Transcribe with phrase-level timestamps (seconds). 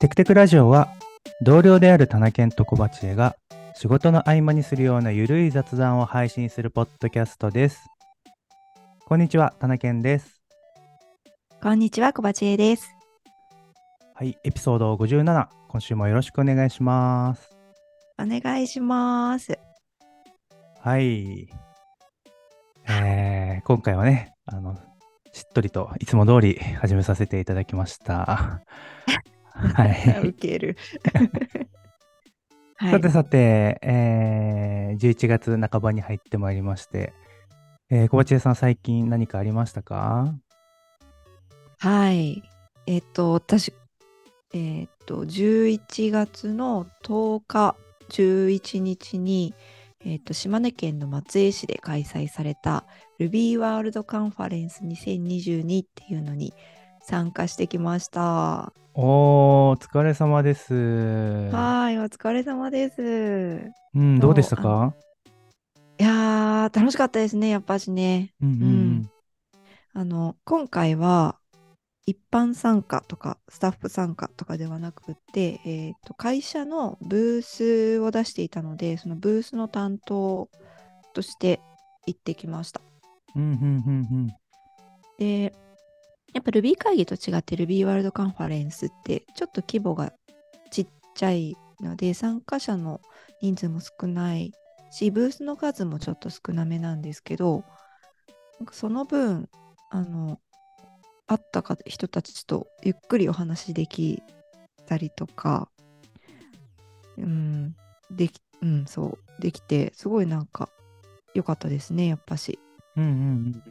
[0.00, 0.92] テクテクラジオは
[1.40, 3.36] 同僚である田中健と小鉢江が
[3.74, 7.80] 仕事の合間にするようなゆるい雑談を配信するポッドキャストです。
[9.06, 10.42] こんにちは、田中健です。
[11.62, 12.88] こんにちは、小鉢江です。
[14.14, 17.56] はい、エピソード57、今週もよろしくお願いします。
[18.18, 19.58] お願いします。
[20.80, 21.48] はい。
[22.88, 24.76] えー、今回はね、あの、
[25.32, 28.60] しっとりといつも通り始めさせていただきました。
[29.54, 30.28] はい。
[30.28, 30.76] ウケる。
[32.76, 33.08] はいさて。
[33.08, 37.14] さて、えー、11月半ばに入ってまいりまして、
[37.88, 40.34] えー、小鉢江さん最近何かありましたか？
[41.78, 42.42] はい。
[42.86, 43.72] えっ、と、私、
[44.52, 47.76] えっ、と、11月の10日、
[48.10, 49.54] 11日に、
[50.04, 52.84] えっ、と、島根県の松江市で開催された
[53.20, 56.52] Ruby ワールドカンファレンス2022っていうのに
[57.06, 58.72] 参加してきました。
[58.94, 60.74] おー、お疲れ様です。
[61.52, 63.70] はい、お疲れ様です。
[63.94, 64.94] うん、どうでしたあか
[65.98, 68.32] いやー、楽しかったですね、やっぱしね。
[68.40, 69.10] うんうんうん。
[69.92, 71.36] あの今回は
[72.06, 80.48] 一般参加とかスタッフ参加とかではなくて、えーと会社のブースを出していたのでそのブースの担当
[81.12, 81.60] として
[82.06, 82.80] 行ってきました。
[83.36, 83.50] うんうんう
[84.16, 84.34] ん
[85.18, 85.54] で
[86.34, 90.12] やっぱ Ruby 会議と違って Ruby ワールドカンファレンスってちょっと規模が
[90.70, 93.00] ちっちゃいので参加者の
[93.40, 94.52] 人数も少ない
[94.90, 97.64] しブースの数もちょっと少なめなんですけど
[98.72, 99.48] その分
[99.90, 100.40] あの
[101.26, 104.22] 会った人たちとゆっくりお話でき
[104.86, 105.68] たりとか
[107.16, 107.76] うん
[108.10, 110.68] できうんそうできてすごいなんか
[111.34, 112.58] 良かったですねやっぱし。
[112.96, 113.62] うんうん。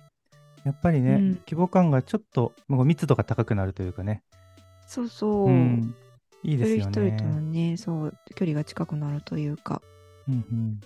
[0.66, 4.24] やっぱりね、うん規模感がちょっともう密度が高くなるというかね。
[4.88, 5.48] そうそう。
[5.48, 5.96] うん。
[6.44, 7.70] いいですよ一人一人とのね。
[7.72, 9.82] ね、そう、距離が近くなるというか、
[10.28, 10.80] うん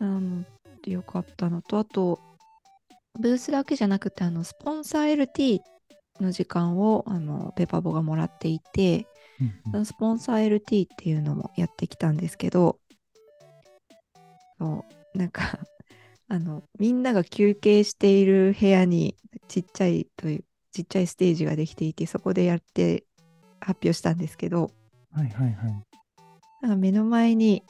[0.00, 0.20] うん。
[0.20, 0.44] なの
[0.82, 2.20] でよかったのと、あと、
[3.18, 5.60] ブースだけじゃなくて、あの、スポンサー LT
[6.20, 9.06] の時間を、あの、ペパボがもらっていて、
[9.40, 12.78] うんそのスポンサー LT っていうのもやってきたんですけど、
[14.58, 15.58] そう、なんか、
[16.28, 19.16] あの、みんなが休憩している部屋に、
[19.48, 23.04] ちっちゃいという、ちっちゃいステージができていて、そこでやって
[23.60, 24.70] 発表したんですけど、
[25.12, 25.82] はいはいはい。
[26.62, 27.62] なんか目の前に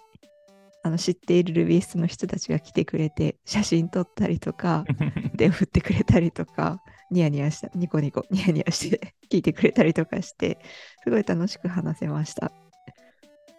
[0.86, 4.84] あの知っているルビーストの人たちが来てくれて写真撮ったりとか
[5.36, 6.80] 手を振ってくれたりとか
[7.10, 10.58] ニヤニヤしたニコニコニヤニヤして 聞いてくれたりとかして
[11.02, 12.52] すごい楽しく話せました。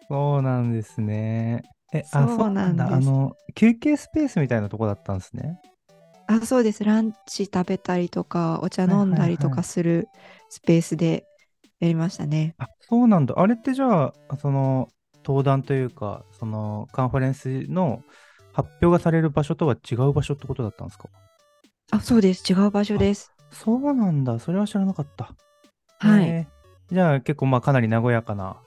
[0.08, 1.64] そうなんですね。
[1.94, 2.94] え、あ、そうなんだ。
[2.94, 5.60] あの、休憩スペースみたいなとこだったんですね。
[6.30, 10.10] あそうですランチ食べたりとかお茶飲んだりとかする
[10.50, 11.26] スペースで
[11.80, 12.56] やりましたね。
[12.58, 13.36] あ、そうなんだ。
[13.38, 14.90] あれってじゃあ、その、
[15.26, 18.04] 登壇というか、その、カンファレンスの
[18.52, 21.08] 発表がされる場所とは違う場所ってことだったんですか？
[21.92, 23.32] あそうです違う場所です。
[23.52, 24.40] そうなんだ。
[24.40, 25.34] それは知らなかった。
[26.00, 28.58] はいへーじゃあ、結構、まあ、かなり和やかな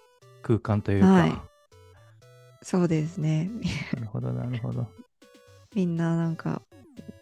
[0.43, 1.07] 空間というか。
[1.09, 1.50] はい
[2.63, 3.51] そうですね
[3.95, 4.87] なるほど、なるほど。
[5.75, 6.63] みんななんか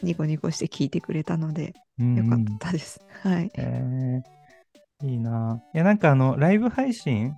[0.03, 3.01] ニコニコして聞いてくれたのでうんよかうんったです。
[3.23, 3.45] はい。
[3.47, 4.23] へえ
[5.07, 5.63] いいな。
[5.75, 7.35] いや、なんかあの、ライブ配信、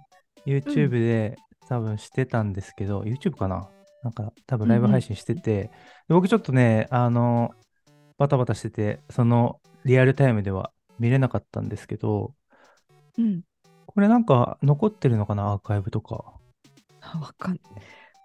[0.46, 1.36] YouTube で
[1.68, 3.68] 多分してたんですけど、YouTube かな？
[4.02, 5.70] なんか多分ライブ配信してて、で
[6.08, 7.50] 僕ちょっとね、あの、
[8.16, 12.32] バタバタしてて、そのリアルタイムでは見れなかったんですけど、
[13.18, 13.42] うん。
[13.86, 15.52] これなんか残ってるのかな？
[15.52, 16.39] アーカイブとか。
[17.12, 17.60] あわかん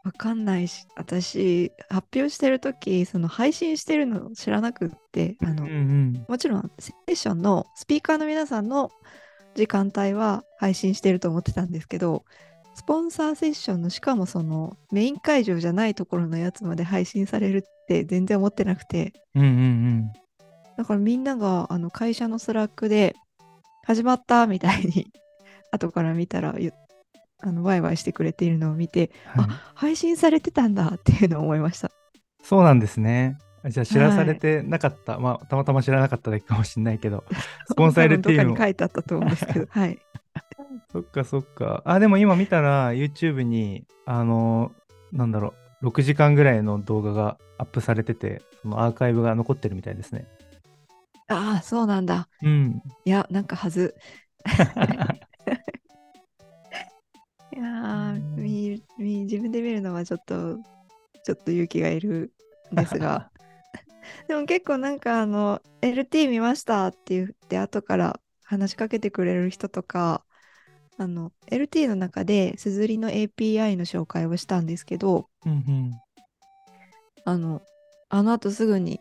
[0.03, 6.25] わかんないし、私、発表してるとき、その配信してるの知らなくって、あの、うんうん。
[6.27, 8.91] もちろんセッションのスピーカーの皆さんの
[9.55, 12.23] 時間帯は配信してると思ってたんですけど、
[12.75, 20.13] スポンサーセッションのしかもそのメイン会場じゃないところのやつまで配信されるって全然思ってなくて、うんうんうん。
[20.77, 23.15] だからみんながあの会社のスラックで
[23.85, 25.11] 始まったみたいに
[25.71, 26.73] 後から見たらゆ
[27.39, 31.91] あのワイワイしてくれているのを見て、はいあ配信されてたんだっていうのを思いました。
[32.43, 33.37] そうなんですね。
[33.69, 35.19] じゃあ知らされてなかった。
[35.19, 37.23] まあ、たまたま知らなかっただけかもしれないけど、
[37.67, 39.99] スポンサー多分どっ LT もかに書いてあったと思うんですけど、はい。
[40.91, 41.81] そっかそっか。
[41.85, 44.71] あ、でも今見たら YouTube に、あの、
[45.11, 50.27] なんだろう、6時間ぐらいの動画がアップされてて、そのアーカイブが残ってるみたいですね。
[51.27, 52.27] ああ、そうなんだ。
[52.43, 52.83] うん。
[53.03, 53.95] いや、なんかはず。
[57.55, 60.57] いやー見見自分で見るのはちょっと、
[61.23, 62.33] ちょっと勇気がいる
[62.73, 63.31] んですが。
[64.27, 70.25] でも結構なんかあの、LT 見ましたって言って後から話しかけてくれる人とか、
[70.97, 75.93] あの LT の中で、すずりの API の紹介をしたんですけど、うんうん。
[77.23, 77.61] あの、
[78.09, 78.99] あの後すぐに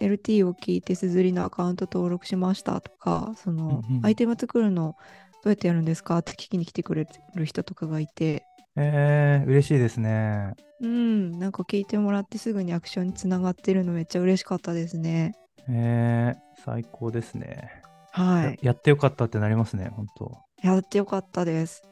[0.00, 4.96] LT を聞いてすずりのアカウント登録しましたとか、その、うんうんアイテム作るのど
[5.46, 6.18] うやってやるんですか？
[6.18, 8.44] って聞きに来てくれる人とかがいて、
[8.76, 10.54] えー、嬉しいですね。
[10.80, 15.34] うん、なんか聞いてもらってすぐにアクションにつながってるのめっちゃ嬉しかったですね。
[15.68, 17.82] えー、最高ですね。
[18.12, 18.44] はい。
[18.44, 20.38] ややってよかったってなりますね、本当。
[20.62, 21.82] やってよかったです。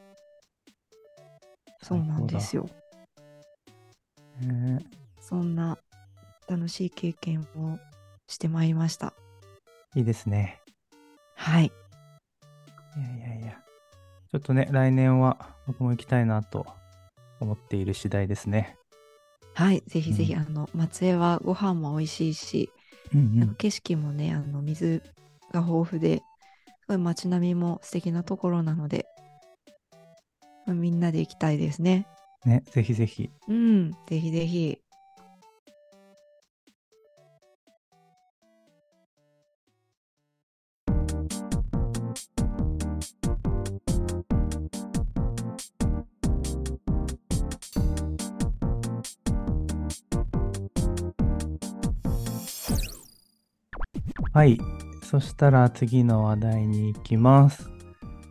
[1.81, 2.63] そうなんですよ。
[2.63, 2.69] よ。
[4.43, 4.85] えー
[5.27, 5.79] そんな
[6.47, 7.79] 楽しい経験を
[8.27, 9.15] してまいりました。
[9.95, 10.61] いいですね。
[11.33, 11.71] はい。
[12.97, 13.53] いやいやいや。
[14.31, 16.65] ちょっとね、来年は僕も行きたいなと
[17.39, 18.77] 思っている次第ですね。
[19.53, 19.83] はい。
[19.87, 22.71] ぜひぜひ、うんあの、松江はご飯も美味しいし、
[23.13, 25.01] うんなんか景色もね、あの、水
[25.51, 26.17] が豊富で、
[26.81, 29.05] すごい街並みも素敵なところなので、
[30.65, 32.07] まあみんなで行きたいですね。
[32.45, 33.29] ね、ぜひぜひ。
[33.47, 33.91] うん。
[34.07, 34.79] ぜひぜひ。
[54.35, 54.59] はい。
[55.01, 57.69] そしたら次の話題に行きます。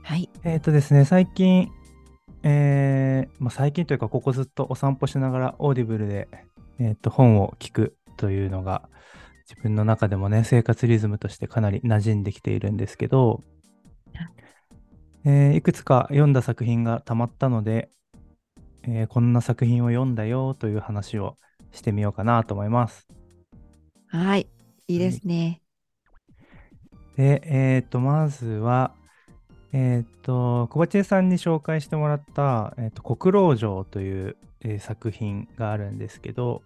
[0.03, 0.29] はい。
[0.45, 1.71] えっ、とですね、最近、
[2.43, 6.29] えーまあ、最近というか、ここずっとお散歩しながらオーディブルで、
[6.79, 8.87] えー、と本を聞くというのが、
[9.49, 13.43] 自分の中でもね、生活リズムとしてかなり馴染んできているんですけど、
[15.25, 17.89] えーいくつか読んだ作品がたまったので、
[18.83, 21.39] えーこんな作品を読んだよという話を
[21.73, 23.09] してみようかなと思います。
[24.09, 24.49] はい。
[24.87, 25.64] いいですね。
[27.17, 28.93] で、えっ、と、まずは、
[29.73, 36.63] えっ、と、小鉢江さんに紹介してもらった、えっ、と、国老城という、えー作品があるんですけど、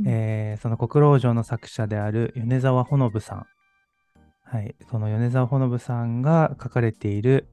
[0.00, 3.46] うんえーその国老城の作者である米沢ほのぶさん。
[4.44, 4.74] はい。
[4.90, 7.46] その米沢ほのぶさんが書かれている、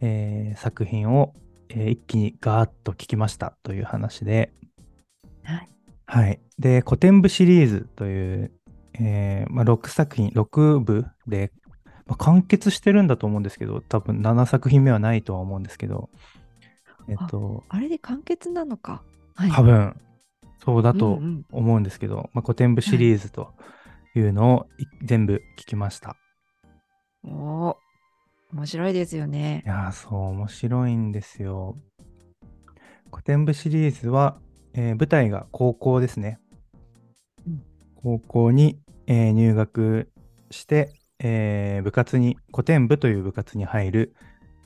[0.00, 1.32] えー作品を、
[1.68, 4.52] えー一気にガーッと聞きましたという話で、
[5.44, 5.68] はい。
[6.06, 6.40] はい。
[6.58, 8.52] で、古典部シリーズという、
[9.00, 11.52] えーまあ、6作品、6部で、
[12.06, 16.10] まあ、完結してるんだと思うんですけど、多分7作品目はないとは思うんですけど、
[17.08, 19.02] えっと、あれで完結なのか。
[19.34, 19.50] はい。
[19.50, 19.96] 多分、
[20.64, 21.20] そうだと
[21.50, 23.52] 思うんですけど、まあ、古典部シリーズと
[24.14, 26.16] いうのをい全部聞きました。
[27.24, 27.74] おー
[28.52, 29.68] 面白いですよねい。
[29.68, 31.76] やー、そう、面白いんですよ。
[33.10, 34.38] 古典部シリーズは、
[34.74, 36.38] えー舞台が高校ですね。
[37.46, 37.62] うん
[37.96, 40.10] 高校に、えー入学
[40.50, 44.14] して、えー部活に、古典部という部活に入る、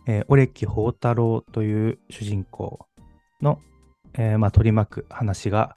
[0.07, 2.87] えー、オレキ宝太郎という主人公
[3.43, 3.61] の、
[4.15, 5.77] えーまあ、取り巻く話が、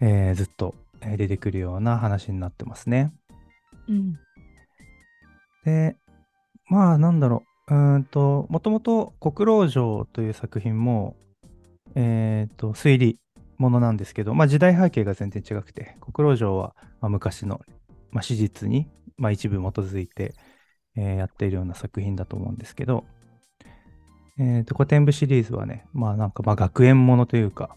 [0.00, 3.12] えーずっとえー出てくるような話になってますね。
[3.88, 4.14] うん。
[5.64, 5.96] で、
[6.68, 7.74] まあ、なんだろう。
[7.74, 11.16] うーんと、もともと国老城という作品も、
[11.94, 13.18] えっ、と、推理
[13.64, 17.60] ものなんですけど、まあ、時代背景が全然違くて、国老城は、まあ、昔の、
[18.10, 20.34] まあ、史実に、まあ、一部基づいて、
[20.96, 23.04] えーやっているような作品だと思うんですけど、
[24.38, 27.74] えっ、と、古典部シリーズはね、まあ、なんか、まあ、学園ものというか、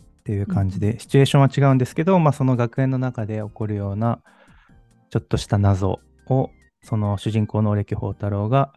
[0.00, 4.20] っていう感じで、シチュエーションは違うんですけど、まあ、その学園の中で起こるような、
[5.10, 6.50] ちょっとした謎を、
[6.82, 8.72] その主人公の歴宝太郎が、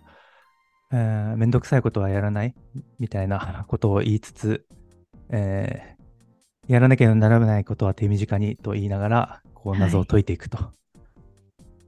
[0.91, 2.55] えーめんどくさいことはやらない
[2.99, 4.65] みたいなことを言いつつ、
[5.29, 5.96] えー
[6.67, 10.71] やらなきゃならないことは手短にと言いながら、こうはい謎を解いていくと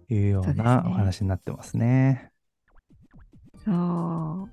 [0.09, 2.31] いうよそうなお話になってますね。
[3.65, 4.47] そ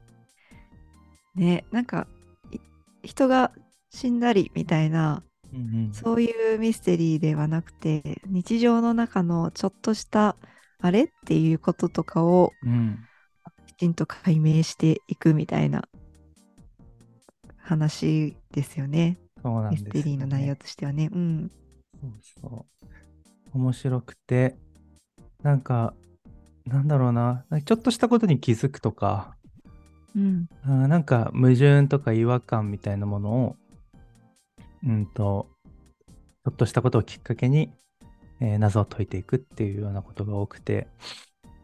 [1.37, 1.40] う。
[1.40, 2.09] ね、なんか、
[2.50, 2.59] い
[3.06, 3.52] 人が
[3.90, 10.37] 死んだりみたいな、うんうんそういうミステリーではなくて、日常の中のちょっとした、
[10.80, 12.99] あれっていうこととかをうん
[13.66, 15.88] きちんと解明していくみたいな
[17.59, 19.18] 話ですよね。
[19.47, 21.09] そうなんですよねミステリーの内容としてはね。
[21.12, 21.50] うん。
[22.00, 22.11] そう
[22.41, 22.67] そ
[23.55, 23.59] う。
[23.59, 24.57] 面白くて、
[25.43, 25.95] なんか、
[26.67, 29.37] なんだろうな、ちょっとしたことに気づくとか、
[30.17, 30.49] うん。
[30.65, 33.57] あーなんか矛盾とか違和感みたいなものを、
[34.85, 35.47] うんと、
[36.45, 37.71] ちょっとしたことをきっかけに、
[38.41, 40.88] えー謎を解いていくっていうようなことが多くて、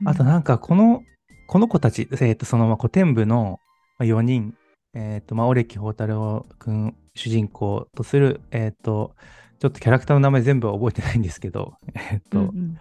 [0.05, 1.03] あとなんかこの、
[1.49, 3.59] この子たち、えーとそのまあ古典部の
[3.99, 4.55] 4人、
[4.95, 9.15] えっ、と、まあ、オレキ宝太郎くん主人公とする、えっ、と、
[9.59, 12.79] ちょっとキャラクターの名前全部は覚えてないんですけど、 えっ、と、うんうん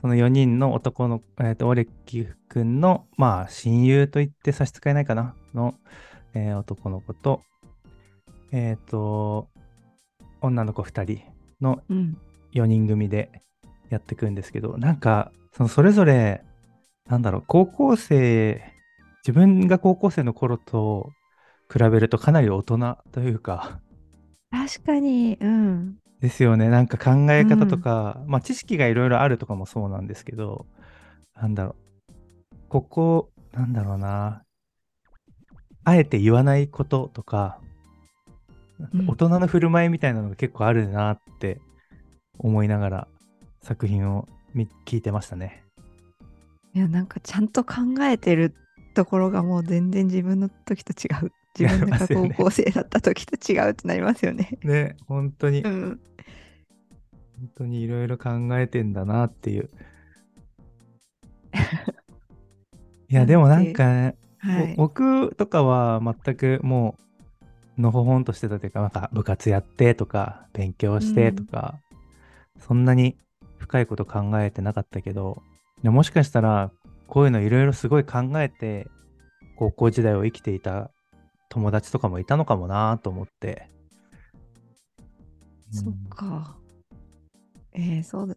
[0.00, 5.76] その4人の男の、えー、とオレキ君の、まあ、親友と言って差し支えないかなの、
[6.34, 7.40] えー男の子と、
[8.52, 9.48] えっ、と、
[10.42, 11.22] 女の子2人
[11.62, 12.18] のうん。
[12.54, 13.30] 4人組で
[13.90, 16.42] やっていくんですけど、なんか、そのそれぞれ、
[17.08, 18.62] なんだろう、高校生、
[19.26, 21.10] 自分が高校生の頃と
[21.74, 23.80] 比べるとかなり大人というか、
[24.52, 25.96] 確かに、うん。
[26.20, 26.68] ですよね。
[26.68, 30.66] なんか考え方とか、まあ知識がいろいろあるとかもそうなんですけど、
[31.34, 31.74] なんだろ
[32.52, 32.54] う。
[32.68, 34.44] ここ、なんだろうな。
[35.82, 37.58] あえて言わないこととか、
[38.92, 41.60] うん大人の振る舞いみたいなのが結構あるなって
[42.38, 43.08] 思いながら
[43.62, 45.64] 作品を見聞いてましたね。
[46.74, 48.52] いや、なんかちゃんと考えてる
[48.94, 51.32] ところがもう全然自分の時と違う。
[51.58, 54.58] 自分が高校生だった時と違うってなりますよね。
[54.64, 56.00] ね、本当に、本うん。
[57.56, 59.70] 当にいろいろ考えてんだなっていう。
[63.08, 64.72] いや、でもなんかね、はい。
[64.74, 66.96] お僕とかは全くも
[67.78, 71.80] うのほほんとしてたというかなんか部活やってとか勉強してとか、
[72.58, 73.16] そんなに
[73.58, 75.42] 深いこと考えてなかったけど
[75.82, 76.70] でもしかしたら
[77.08, 78.86] こういうのいろいろすごい考えて
[79.56, 80.90] 高校時代を生きていた
[81.54, 83.68] 友達とかもいたのかもなと思って、
[85.70, 86.56] そっか。
[87.72, 88.34] えー、そうだ。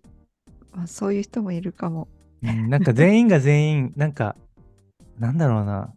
[0.72, 2.08] まあ、そういう人もいるかも。
[2.44, 4.36] なんか全員が全員 なんか
[5.18, 5.92] なんだろうな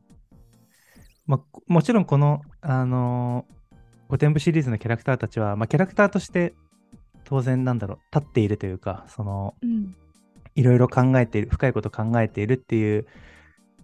[1.26, 6.54] まあこもちろんこのあのー、古典部シリーズのキャラクターたちは、まあ、キャラクターとして
[7.24, 9.94] 当然なんだろう立っているというかそのうん。
[10.54, 13.06] いろいろ考えている深いこと考えているっていう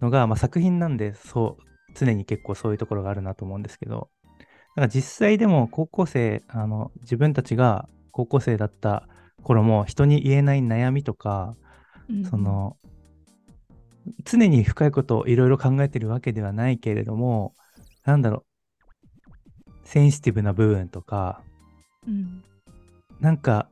[0.01, 1.66] のが、まあ、作品なんでそう
[1.97, 9.07] 常に結構そういうところがあるなと思うんですけどだから実際でも高校生あの自分たちが高校生だった
[9.43, 11.55] 頃も人に言えない悩みとか
[12.09, 12.77] うんそ、の
[14.23, 17.53] 常に深いことをいろいろ考えてるわけではないけれども
[18.05, 18.45] なんだろ
[19.67, 21.41] うセンシティブな部分とか
[22.07, 22.43] うん。
[23.19, 23.69] なんか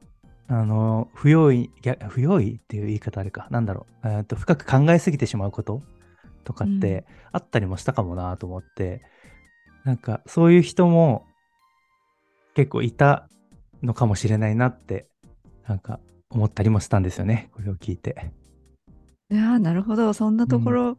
[0.47, 1.71] あの不用意
[2.09, 5.81] 不用意っていう言い方あれかなんだろう、えーと深く考えすぎてしまうこと
[6.45, 9.01] とかってあったりもしたかもなと思って、
[9.83, 11.25] なんかそういう人も
[12.55, 13.27] 結構いた
[13.83, 15.07] のかもしれないなって
[15.67, 15.99] なんか
[16.29, 18.31] 思ったりもしたんですよねこれを聞いて。
[19.29, 20.13] いやーなるほど。
[20.13, 20.97] そんなところ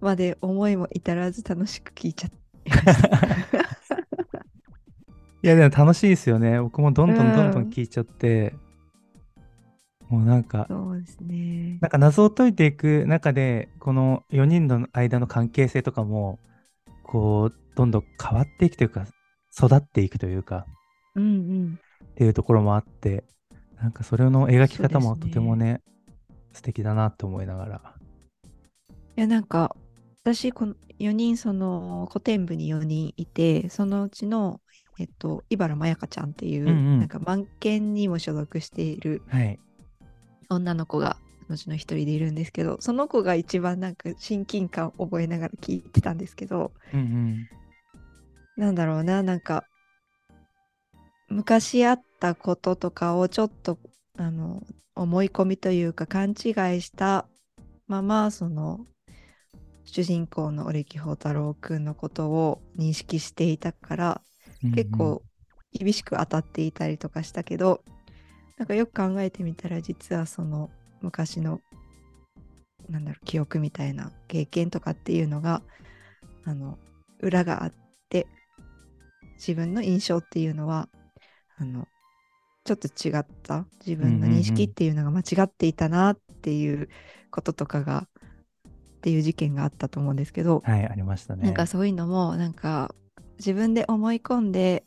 [0.00, 2.36] まで思いも至らず楽しく聞いちゃって。
[5.42, 6.60] いやでも楽しいですよね。
[6.60, 8.54] 僕もどんどんどんどうんん聞いちゃって、
[10.08, 11.78] もうなんか、そうですね。
[11.80, 16.38] なんか謎を解いていく中で、この4人の間の関係性とかも、
[17.02, 19.06] こう、どんどん変わっていくというか、
[19.56, 20.66] 育っていくというか、
[21.14, 21.78] うんうん。
[22.04, 23.24] っていうところもあって、
[23.76, 25.82] なんかそれの描き方もとてもね、
[26.52, 27.94] 素敵だなと思いながら。
[29.16, 29.74] いや、なんか、
[30.22, 34.60] 私、この4人、その、古典部に4人いて、そのうちの、
[34.98, 39.58] えっと、茨まやかちゃんっていう、うんうんなんか、満研にも所属しているはい。
[40.48, 47.48] 女の子が、そのうちの一人でいるんですけど、その子が一番なんか親近感を覚えながら聞いてたんですけど、うんうん。
[48.56, 49.66] なんだろうな、なんか、
[51.28, 53.78] 昔あったこととかをちょっと、
[54.16, 54.62] あの、
[54.94, 56.34] 思い込みというか勘違い
[56.80, 57.26] した
[57.88, 58.86] まま、その、
[59.84, 64.20] 主人公の折木宝太郎くんのことを認識していたから、
[64.74, 65.22] 結構
[65.72, 67.82] 厳しく当たっていたりとかしたけど、
[68.56, 70.70] なんかよく考えてみたら、実はその
[71.00, 71.60] 昔の、
[72.88, 75.62] なんだろう、記憶みたいな経験とかっていうのが、
[76.44, 76.78] あの、
[77.20, 77.72] 裏があっ
[78.08, 78.26] て、
[79.36, 80.88] 自分の印象っていうのは、
[81.56, 81.88] あの、
[82.64, 86.88] ちょっと違った自分の認識っていうのが間違っていたなっていう
[87.30, 88.08] こととかが、
[88.66, 91.44] っていう事件があったと思うんですけど、はい、ありましたね。
[91.44, 92.94] なんかそういうのもなんか
[93.36, 94.84] 自分で思い込んで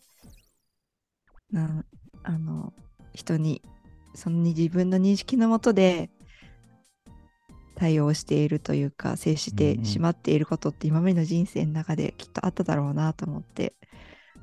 [1.52, 1.86] なん
[2.24, 2.74] あの
[3.18, 3.62] 人に
[4.16, 6.10] その自分の認識のもとで
[7.76, 13.74] 対応しているというか接しうんうんてしまっていることって今までの人生の中できっとあっただろうなと思って。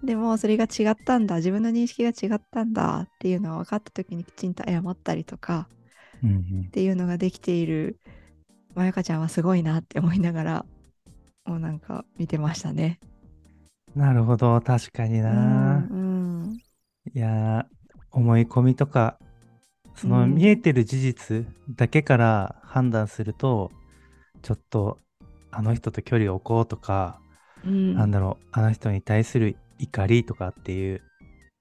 [0.04, 1.36] でもそれが違ったんだ。
[1.36, 3.02] 自分の認識が違ったんだ。
[3.02, 5.68] っていうのは分かった時にきちんと謝ったりとか
[6.22, 6.68] うんうん。
[6.68, 7.98] っていうのができている。
[8.74, 10.66] まやかちゃんはすごいなって思いながら
[11.46, 13.00] もうなんか見てましたね。
[13.94, 15.88] なるほど、確かにな。
[15.90, 16.58] うん。
[17.14, 17.73] いやー
[18.14, 19.18] 思い込みとか
[19.96, 20.34] そのうん。
[20.34, 23.70] 見えてる事実だけから判断すると、
[24.42, 24.98] ちょっと
[25.50, 27.20] あの人と距離を置こうとか、
[27.64, 27.94] うん。
[27.94, 31.02] なんだろうあの人に対する怒りとかっていう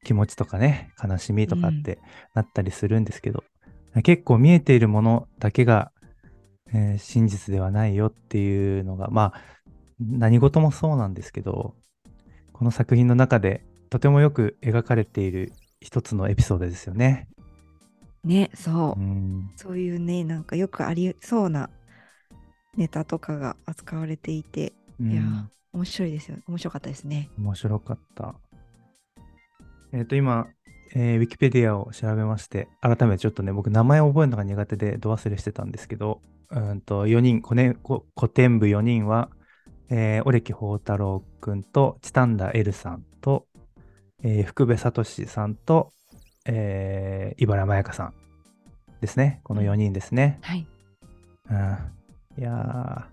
[0.03, 1.99] 気持ちとかね悲しみとかって
[2.33, 3.43] なったりするんですけど、
[4.03, 5.91] 結構見えているものだけが、
[6.73, 9.41] えー真実ではないよっていうのが、まあ、
[9.99, 11.75] 何事もそうなんですけど、
[12.51, 17.27] この作品の中でとてもよく描かれている一つのエピソードですよね。
[18.23, 19.03] ね、そうう。
[19.03, 19.51] ん。
[19.55, 21.69] そういうね、なんかよくありそうな
[22.77, 26.37] ネタとかが扱われていて、うんいやー、面白いですよ。
[26.47, 27.29] 面白かったですね。
[27.37, 28.35] 面白かった。
[29.91, 30.47] えっ、と、今、
[30.95, 36.21] えー、ウィキペディアを調べまして、改めてちょっとね、僕、名前を覚えるのが苦手で、ど忘れしてたんですけど、
[36.51, 39.29] うんと、4人、古典古古典部4人は、
[39.89, 43.47] えー、オレキ宝太郎くんと、チタンダエルさんと、
[44.23, 45.91] えー福部聡さんと、
[46.45, 48.13] えー、茨まやかさん
[49.01, 49.41] ですね。
[49.43, 50.39] この4人ですね。
[50.41, 50.65] はい。
[51.49, 53.09] うん、いや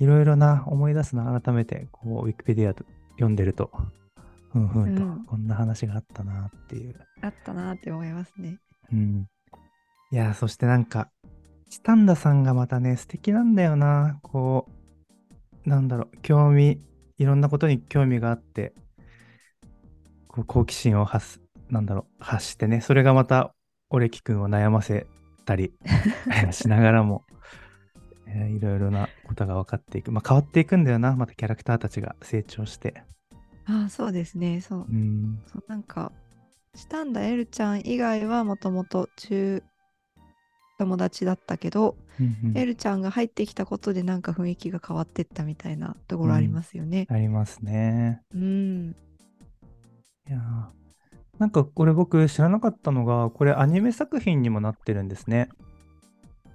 [0.00, 3.70] ー、いろいろな思い出すな、改めて、こう、ウィキペディアと読んでると、
[4.52, 6.94] ふんふんと、うんこんな話があったなっていう。
[7.22, 8.58] あったなーって思いますね。
[8.92, 9.26] うん。
[10.10, 11.10] いやー、そしてなんか、
[11.70, 14.18] チタンダさんがまたね、素敵なんだよな。
[14.22, 14.68] こ
[15.64, 16.78] う、なんだろう、興味、
[17.16, 18.74] いろんなことに興味があって、
[20.32, 23.54] 好奇心を発す、なんだろう、発してね、それがまた、
[23.90, 25.06] オレキ君を悩ませ
[25.44, 25.74] たり
[26.52, 27.24] しながらも、
[28.26, 30.10] えーいろいろなことが分かっていく。
[30.12, 33.02] まあ、変わっていくんだよな、またキャラクターたちが成長して。
[33.66, 34.60] ああ、そうですね。
[34.60, 34.92] そうう。
[34.94, 35.42] ん。
[35.46, 36.10] そうなんか、
[36.74, 39.62] チタンダエルちゃん以外はもともと中
[40.78, 47.06] 友達だったけど、うんうんエルちゃんが入ってきたことでなんか雰囲気が変わってったみたいなところありますよね。
[47.08, 48.20] ありますね。
[48.34, 48.96] うん。
[50.28, 50.82] いやー
[51.38, 55.48] なんかこれ僕知らなかったのが、これアニメ作品にもなってるんですね。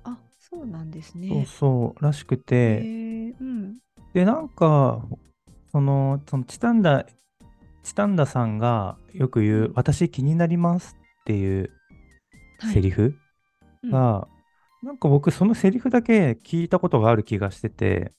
[0.03, 1.45] あ、そうなんですそうね。
[1.45, 2.81] そう、らしくへて。
[2.81, 3.77] ーうん。
[4.13, 5.05] で、なんか、
[5.71, 7.05] その、そのチタンダ、
[7.83, 11.71] チタンダさんがよく言う、うん私気になりますっていう
[12.59, 13.15] はいセリフ
[13.83, 14.27] うんが、
[14.83, 18.11] なんか僕そのセリフだけ聞いたことがある気がしてて、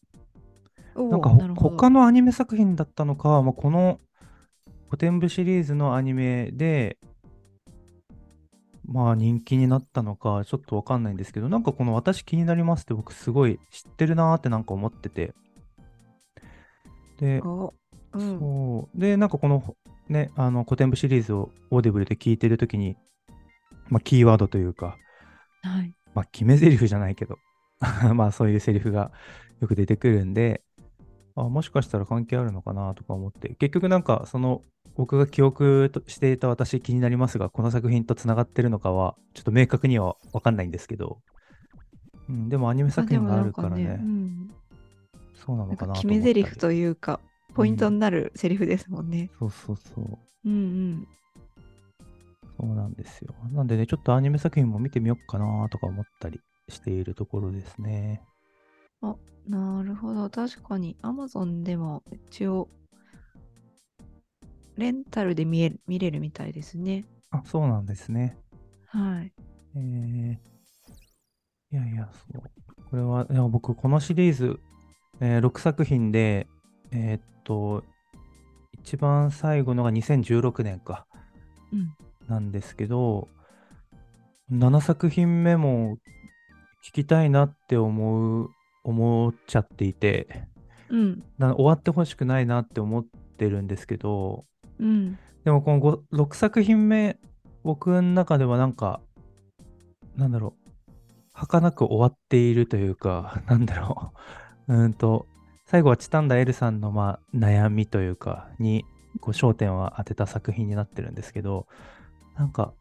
[1.11, 4.01] なんかほなるほど他のアニメ作品だったのか、まあ、この
[4.89, 6.99] 古典部シリーズのアニメで、
[8.85, 15.35] まあ人気になったのか、ちょっとわかんないんですけど、なんかこの私気になりますって僕すごい知ってるなーってなんか思ってて。
[17.19, 17.75] で、お
[18.13, 18.39] うん。
[18.39, 18.99] そう。
[18.99, 19.77] で、なんかこの
[20.09, 22.97] ね、あの古典部シリーズをオーディブルで聞いてるときに、
[23.91, 24.97] まあキーワードというか、
[25.63, 25.93] はい。
[26.15, 27.39] まあ、決め台詞じゃないけど、
[28.15, 29.13] まあそういうセリフが
[29.61, 30.63] よく出てくるんで、
[31.37, 34.63] あもしかしたら関係あるのかなとか思って、結局なんかその
[34.99, 41.21] 僕が記憶としていた私気になりますが、この作品とつながってるのかは、ちょっと明確には分かんないんですけど、
[42.29, 44.51] うん、でもアニメ作品があるからね、あでもなんかうん、
[45.35, 47.21] そうなのかなと決め台詞というか、
[47.55, 49.31] ポイントになるセリフですもんね。
[49.39, 50.19] そうそうそう。
[50.45, 51.09] うんうん。
[52.61, 53.35] そうなんですよ。
[53.53, 58.21] なんでね、ちょっとアニメ作品も見てみようかなとか思ったりしているところですね。
[59.49, 60.29] なるほど。
[60.29, 62.69] 確かに Amazon でも一応、
[64.79, 67.05] レンタルで見える見れるみたいですね。
[67.31, 68.39] あ、そうなんですね。
[68.87, 69.33] はい。
[69.75, 70.33] えー、
[71.73, 72.43] いやいや、そう。
[72.89, 74.61] これは、いや僕、このシリーズ、
[75.21, 76.47] えー6作品で、
[76.93, 77.83] えーっと、
[78.75, 81.07] 一番最後のが2016年か、
[81.73, 81.95] うん。
[82.29, 83.29] なんですけど、
[84.53, 85.97] 7作品目も
[86.89, 88.51] 聞きたいなって思う、
[88.85, 90.47] 思っちゃっていて、
[90.89, 91.25] うん。
[91.37, 93.05] な終わってほしくないなって思っ
[93.37, 94.45] てるんですけど、
[94.81, 95.19] うん。
[95.45, 97.19] でもこの6作品目、
[97.63, 99.01] 僕の中ではなんか、
[100.17, 100.69] なんだろう、
[101.33, 104.13] 儚く終わっているというか、 なんだろ
[104.67, 105.27] う、うんと、
[105.65, 108.85] 最後はチタンダエルさんのまあ悩みというか、に
[109.21, 111.67] こう焦点を当てた作品になってるんですけど、
[112.37, 112.73] なんか、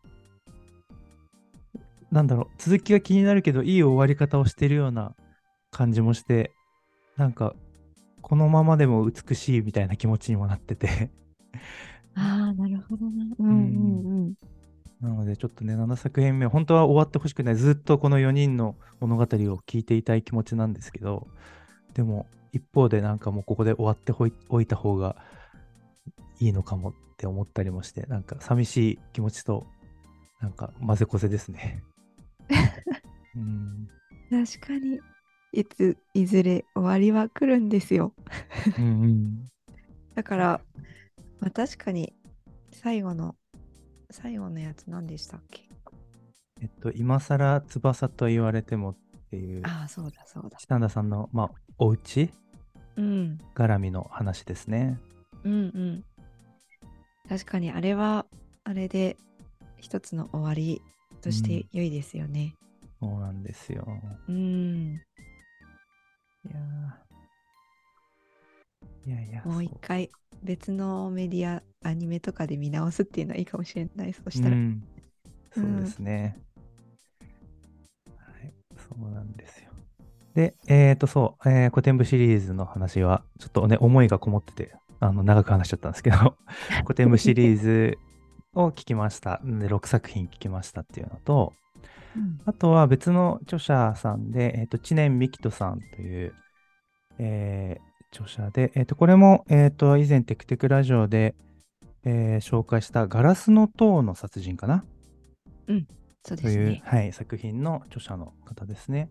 [2.11, 5.15] なんだろう、続きが気になるけど、いい終わり方をしてるような
[5.71, 6.51] 感じもして、
[7.17, 7.55] なんか、
[8.21, 11.11] このままでも美しいみたいな気持ちにもなってて、
[12.15, 13.25] ああ、なるほどな。
[13.39, 14.33] うんうんうん。
[15.01, 17.55] なのでちょっとね、7作品目、本当は終わってほしくない。
[17.55, 21.27] ずっとこの4人の物語を聞いていたい気持ちなんですけど、
[21.93, 25.15] でも一方でなんかもうここで終わってほいおいた方が
[26.39, 29.67] いいのかもって思ったりもして、なんか寂しい気持ちと、
[30.41, 31.83] なんか混ぜこぜですね。
[33.35, 33.87] うん、
[34.29, 34.99] 確かに、
[35.51, 38.13] いつ、いずれ終わりは来るんですよ。
[38.79, 39.45] うんうん
[40.15, 40.61] だから、
[41.39, 42.13] まあ確かに、
[42.71, 43.35] 最後の、
[44.09, 45.69] 最後のやつ何でしたっけ？
[46.61, 48.97] えっと、今更翼と言われてもっ
[49.29, 50.57] ていう、ああ、そうだそうだ。
[50.57, 52.31] チタンダさんの、まあ、お家？
[52.95, 53.37] うん。
[53.53, 54.99] 絡みの話ですね。
[55.43, 56.03] うんうん。
[57.29, 58.25] 確かにあれは
[58.63, 59.17] あれで
[59.77, 60.81] 一つの終わり
[61.21, 62.55] として良いですよね。
[62.99, 63.85] そうなんですよ。
[64.27, 64.95] うん。
[66.45, 67.06] いやー
[69.07, 69.41] いやいや。
[69.45, 70.09] もう一回
[70.43, 74.13] 別のメディア、アニメとかで見直すっていうのはいいかもしれない。
[74.13, 74.55] そしたら。
[74.55, 74.83] うん、
[75.55, 76.37] そうですね。
[78.05, 79.71] はい、そうなんですよ。
[80.33, 86.35] で、えっ、と、そう、えー古典部シリーズの話は、ちょっとね、思いがこもってて、あの、長く話しちゃったんですけど、
[86.83, 87.97] 古典部シリーズ
[88.55, 89.39] を聞きました。
[89.45, 91.53] で、6作品聞きましたっていうのと、
[92.15, 96.33] うんあとは別の著者さんで、えっ、と、知念実希人さんという、
[97.19, 101.35] えー著者で、えっ、と、これも、えっ、と、以前テクテクラジオで、
[102.03, 104.85] えー紹介したガラスの塔の殺人かな？
[106.23, 106.81] そうでという、すね。
[106.85, 109.09] はい、作品の著者の方ですね。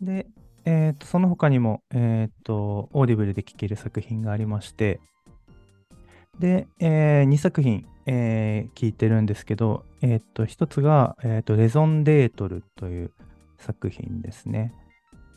[0.00, 0.26] で、
[0.64, 5.00] えーとその他にも、えーと、オーディブルで聴ける作品がありまして、
[6.38, 13.12] で、え2作品、えー聞いてるんですけど、えーと、一つが、えーと、レゾンデートルという
[13.58, 14.74] 作品ですね。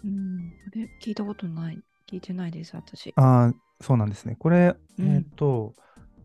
[0.04, 0.50] うん。
[0.50, 1.80] これ聞いたことない。
[2.10, 3.13] 聞いてないです、私。
[3.16, 4.36] あーそうなんですね。
[4.39, 5.74] これ、うんえっ、と、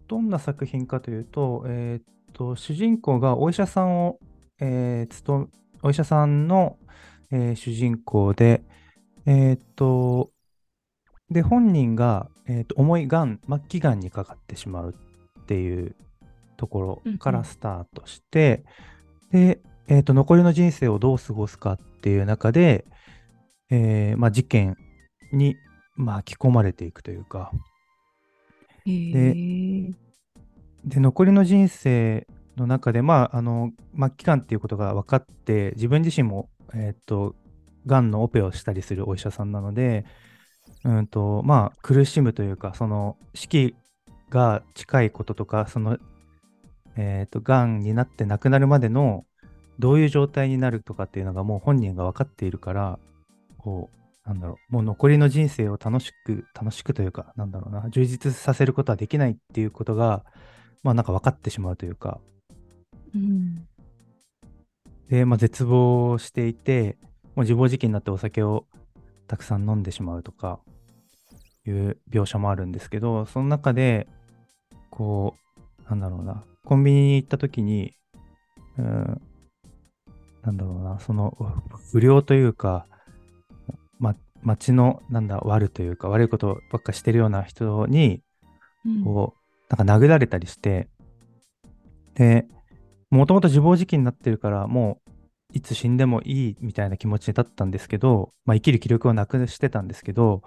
[0.06, 4.18] どんな作品かというと、えっ、と、主人公がお医者さんを、
[4.60, 5.46] えー務め
[5.82, 6.76] お医者さんの、
[7.30, 8.62] えー主人公で、
[9.26, 10.30] えっ、と、
[11.30, 14.94] で、本人が、えーと重いがん、末期がんにかかってしまう
[15.42, 15.94] っていう
[16.56, 18.64] ところからスタートして、
[19.30, 22.84] で、えーと、残りの人生をどう過ごすかっていう中で、
[23.70, 24.76] えーまあ、事件
[25.32, 25.56] に
[25.98, 27.52] 巻き込まれていくというか。
[30.84, 37.34] で、残りの人生の中で、まあ、あの、末期がんっていうことが分かって、自分自身も、えっ、と、
[37.84, 40.06] がんのオペをしたりするお医者さんなので、
[40.84, 43.76] うんと、まあ、苦しむというか、その、死期
[44.30, 45.98] が近いこととか、その、
[46.96, 49.24] えっ、と、がんになって亡くなるまでの、
[49.78, 52.98] どういう状態になるとかっていうのがもう本人が分かっているから、
[53.58, 60.22] こう、なんだろう、もう残りの人生を楽しく、楽しくというか、なんだろうな、充実させることはできないっていうことが、
[60.82, 62.20] まあなんか分かってしまうというか、
[63.14, 63.66] うん。
[65.08, 66.98] で、まあ絶望していて、
[67.34, 68.66] もう自暴自棄になってお酒を
[69.28, 70.60] たくさん飲んでしまうとか、
[71.66, 74.08] いう描写もあるんですけど、その中で、
[74.90, 75.36] こ
[75.86, 77.94] う、なんだろうな、コンビニに行った時に、
[78.76, 79.20] うん、
[80.42, 81.34] なんだろうな、その
[81.90, 82.86] 不良というか、
[83.98, 88.22] ま、街の、なんだ、悪というか、悪いことばっかしてるような人に、
[88.84, 89.04] うん。
[89.04, 90.88] こう、なんか殴られたりして、
[92.14, 92.46] で、
[93.10, 95.10] もともと自暴自棄になってるから、もう
[95.54, 100.42] いつ死んでもいいみたいな気持ちだったんですけど、まあ、生きる気力をなくしてたんですけど、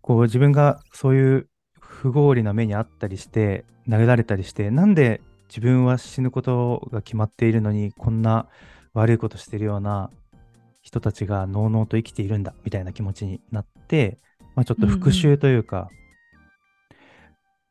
[0.00, 1.48] こう自分がそういう
[1.80, 8.48] 不合理な目にあったりして、殴られたりして、なんで自分は死ぬことが決まっているのに、こんな
[8.94, 10.10] 悪いことしてるような
[10.84, 14.18] 人たちがのうのうと生きているんだみたいな気持ちになって、
[14.54, 15.88] まあ、ちょっと復讐というか、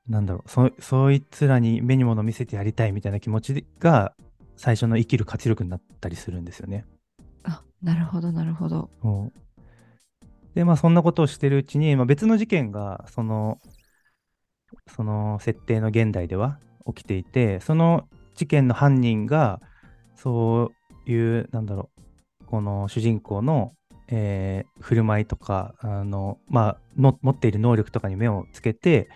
[0.10, 4.14] なんだろうそ、そいつらに目に物見せてやりたいみたいな気持ちが
[4.58, 6.86] 最初の生きる活力になったりするんですよね。
[7.44, 8.90] あ、なるほど、なるほど。
[10.56, 13.60] で、まあそんなことをしてるうちに、まあ、別の事件がその、
[14.96, 19.62] その設定の現代では起きていて、その事件の犯人が
[20.16, 20.72] そ
[21.08, 21.93] ういう、なんだろう、
[22.54, 23.74] この主人公の、
[24.10, 29.10] えー振る舞いとか、あの、まあの、持っている能力とかに目をつけて、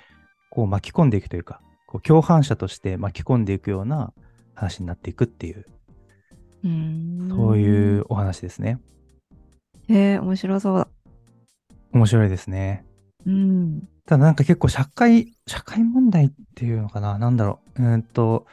[0.49, 4.11] こう巻き込んでいくというか、こう共犯者として巻き込んでいくような
[4.55, 5.65] 話になっていくっていう、
[6.63, 7.29] う。
[7.29, 8.05] そういう。
[8.09, 8.79] お話ですね。
[9.87, 10.87] へえ、面白そう。
[11.91, 12.85] 面白いですね。
[13.27, 13.87] うん。
[14.07, 18.47] ただなんか結構社会、社会問題っていうのかな、なんだろう、うーんと、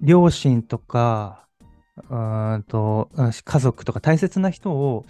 [0.00, 1.42] 両親とか、
[1.96, 5.04] うーんと、あ家族とか大切な人を、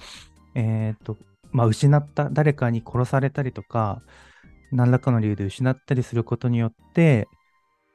[0.54, 1.16] えーと、
[1.52, 4.02] まあ、失った、誰かに殺されたりとか、
[4.72, 7.28] 何らかの理由で失ったりすることによって、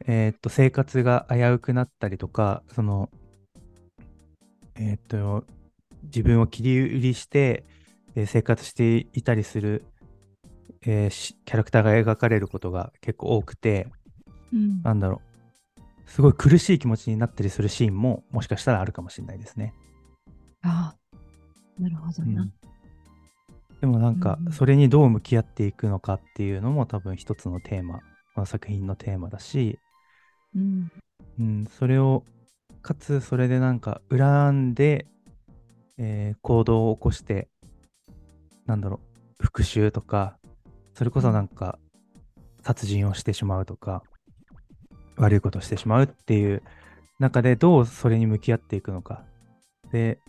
[0.06, 3.10] えーと、生活が危うくなったりとか、その、
[4.76, 5.44] えーと、
[6.04, 7.66] 自分を切り売りして、
[8.16, 9.84] えー生活していたりする
[10.82, 13.88] えーしキャラクターが描かれることが結構多くて、
[14.54, 14.82] うん。
[14.84, 15.27] なんだろう、
[16.08, 19.74] すごい苦しい気持ちになったりするシーンももしかしたらあるかもしれないですね。
[20.64, 20.96] あ
[21.80, 22.48] なるほどな。
[23.80, 28.00] でもなんかうんうんそれにどう向き合っていくのかっていうのも多分一つのテーマ、
[28.34, 29.78] この作品のテーマだし、
[30.56, 30.92] うん。
[31.40, 32.24] うん、それを
[32.82, 35.06] かつそれでなんか恨んで、
[35.98, 37.50] えー行動を起こして
[38.66, 39.00] なんだろ
[39.40, 40.38] う復讐とか
[40.94, 41.80] それこそなんか
[42.64, 44.04] 殺人をしてしまうとか
[45.18, 46.64] 悪いことをしてしまうっていう
[47.20, 49.24] 中でどうそれに向き合っていくのか。
[49.92, 50.20] で、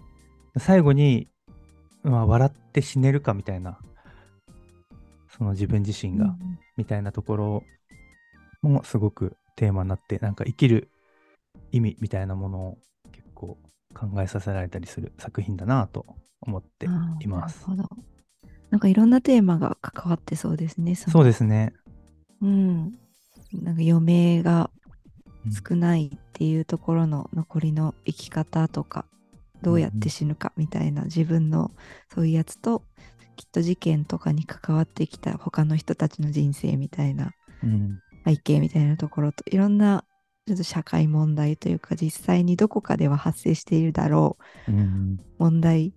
[0.59, 1.29] 最後に、
[2.03, 3.79] まあ、笑って死ねるかみたいな、
[5.37, 6.37] その自分自身が、
[6.77, 7.65] みたいなところ
[8.63, 10.91] もすごくテーマになって、なんか生きる
[11.73, 12.79] 意味みたいなものを
[13.13, 13.59] 結構
[13.95, 16.07] 考えさせられたりする作品だなと
[16.41, 16.87] 思って
[17.21, 17.69] います。
[17.69, 17.89] なるほど。
[18.71, 20.95] なんかいろんなテーマが関わってそうですね。
[20.95, 21.73] そうですね。
[22.41, 22.93] うん。
[23.53, 24.68] なんか余命が
[25.51, 29.05] 少ないっていうところの残りの生き方とか、
[29.63, 31.73] どうやって死ぬかみたいな自分の
[32.13, 32.83] そういうやつと、
[33.37, 37.33] きっと事件とかに関わってきた他の人たちの人生みたいな
[38.27, 40.05] 背景みたいなところと、いろんな
[40.47, 44.73] ちょっと社会問題というか実際にどこかでは発生しているだろう
[45.39, 45.93] 問題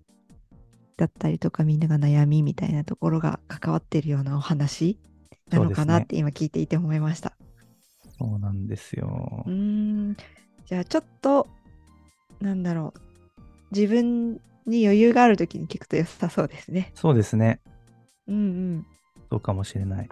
[0.98, 4.98] だったりとかみんなが悩みみたいなところが関わっているようなお話
[5.50, 7.32] なのかなって今聞いていて思いました。
[8.22, 9.42] そうなんですよ。
[9.46, 10.16] うん。
[10.64, 11.48] じゃあちょっと、
[12.40, 13.00] なんだろう。
[13.74, 14.34] 自分
[14.66, 16.92] に余裕がある時に聞くと良さそうですね。
[16.94, 17.60] そうですね。
[18.28, 18.38] うんう
[18.76, 18.86] ん。
[19.28, 20.08] そうかもしれない。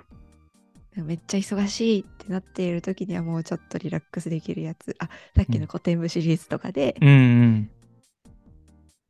[0.96, 4.96] めっちゃ忙しいってなっている時にはもうちょっとリラックスできるやつ。
[4.98, 6.96] あ、さっきの古典部シリーズとかで。
[7.00, 7.70] うん、うん、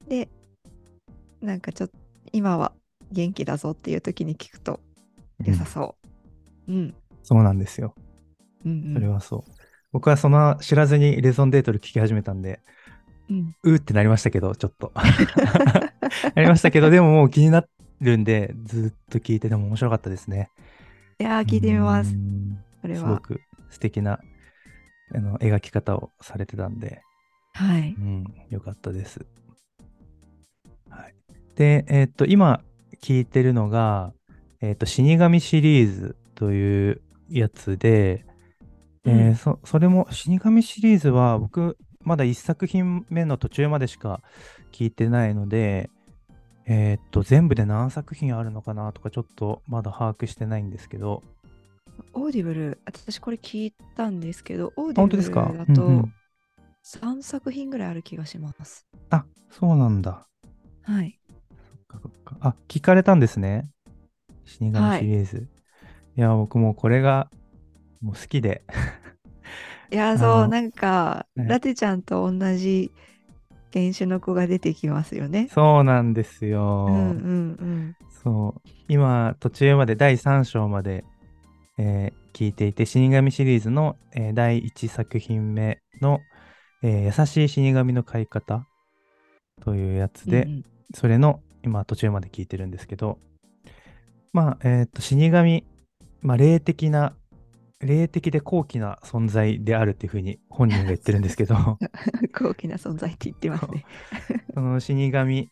[0.09, 0.29] で、
[1.41, 1.97] なんかちょっと
[2.33, 2.73] 今は
[3.11, 4.79] 元気だぞっていう時に聞くと
[5.43, 5.97] 良さそ
[6.69, 6.73] う。
[6.73, 6.79] うん。
[6.79, 7.95] うん、そうなんですよ。
[8.65, 9.53] うんうん、それはそう。
[9.93, 12.61] 僕はその知らずにレゾンデートル聞き始めたんで、
[13.29, 14.93] うん、うーってなりましたけど、ちょっと。
[16.35, 17.65] なりましたけど、 でももう気にな
[18.01, 20.51] るんで、ずっと聞いてても面白かったですね。
[21.19, 22.15] いやー、聞いてみます。
[22.83, 23.01] これは。
[23.01, 24.21] すごく素敵な
[25.15, 27.03] あの描き方をされてたんで、
[27.53, 27.95] はい。
[27.99, 29.25] うん、よかったです。
[30.89, 31.15] はい。
[31.57, 32.63] で、えー、っと、今
[33.03, 34.13] 聞いてるのが、
[34.61, 38.25] えー、っと、死神シリーズというやつで、
[39.05, 44.21] えー、そそれも死神シリーズは僕まだ1作品目の途中までしか
[44.73, 45.91] 聞いてないので、
[46.67, 51.23] えー、っと全部で何作品あるのかなとかちょっとまだ把握してないんですけど。
[52.15, 56.09] オーディブル私これ聞いたんですけどオーディブルだと
[56.83, 60.27] 3作品ぐらいある気がします、あそうなんだ。
[60.83, 61.19] はい。
[61.51, 62.37] そっかそっか。
[62.41, 63.71] あ聞かれたんですね。
[64.45, 65.47] 死神シリーズ、はい、
[66.17, 67.31] いや僕もこれが
[68.01, 68.63] もう好きで
[69.93, 72.93] いや、そう、なんか、ね、ラテちゃんと同じ
[73.73, 75.49] 犬種の子が出てきますよね。
[75.53, 76.87] そうなんですよ。
[76.89, 77.97] うんうんうん。
[78.23, 78.69] そう。
[78.89, 81.05] 今、途中まで第3章まで、
[81.77, 86.21] えー、聞いていて、死神シリーズの、えー、第1作品目の、
[86.83, 88.67] えー、優しい死神の飼い方
[89.63, 93.19] というやつで、うんうん、それの今途中まで聞いてるんですけど、
[94.33, 95.65] まあ、えっ、と、死神、
[96.23, 97.15] まあ、霊的な
[97.81, 101.79] 霊的で高貴な存在であるっていうふうに本人が言ってるんですけど。
[102.33, 103.85] 高貴な存在って言ってますね。
[104.55, 105.51] その死神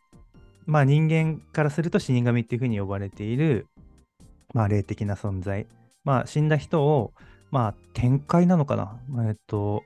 [0.67, 3.67] まあ人間からすると死神っていうふうに呼ばれている
[4.53, 5.67] まあ霊的な存在。
[6.05, 7.13] まあ死んだ人を
[7.51, 9.85] まあ展開なのかな、えっと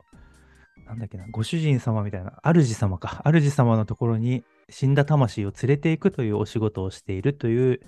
[0.87, 1.27] なんだっけな。
[1.31, 2.39] ご主人様みたいな。
[2.43, 3.23] 主様か。
[3.25, 7.81] 主様のところに死んだ魂を連れていくというお仕事をしているという、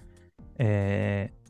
[0.58, 1.43] えー、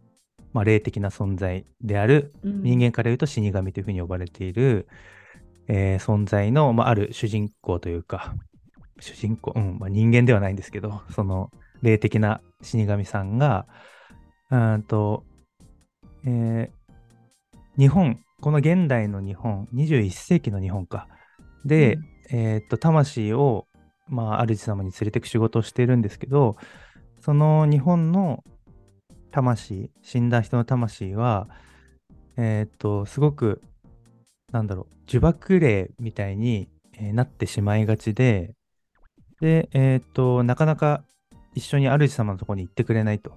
[0.55, 4.87] まあ、霊的な存在である、うん、人間から言うと死神というふうに呼ばれている、
[5.67, 8.37] えー、存在の、まあ、ある主人公というか、
[9.01, 11.51] 主人公、うんまあ、人間ではないんですけど、その
[11.83, 13.67] 霊的な死神さんが、
[14.53, 15.25] うんと、
[16.25, 16.71] えー、
[17.77, 21.09] 日本、この現代の日本、21世紀の日本か、
[21.65, 21.99] で、
[22.31, 23.67] うん、えっと、魂を、
[24.09, 26.55] まあ、主様に連れていく仕事をしているんですけど、
[27.19, 28.45] その日本の
[29.35, 31.49] 魂、死んだ人の魂は、
[32.37, 33.61] えー、っと、すごく、
[34.53, 38.55] なんだろう、呪縛霊みたいに、えー、なってしまいがちで、
[39.41, 41.03] で、えー、っと、なかなか
[41.57, 43.33] 一緒に主様のところに行ってくれないと。